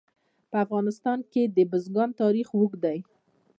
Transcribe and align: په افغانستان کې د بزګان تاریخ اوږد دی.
په 0.49 0.55
افغانستان 0.65 1.19
کې 1.31 1.43
د 1.55 1.57
بزګان 1.71 2.09
تاریخ 2.21 2.47
اوږد 2.57 2.79
دی. 2.85 2.99